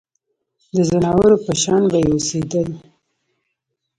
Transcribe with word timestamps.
د 0.73 0.75
ځناورو 0.89 1.35
په 1.45 1.53
شان 1.61 1.81
به 1.91 1.97
یې 2.01 2.07
اوسېدل. 2.11 2.67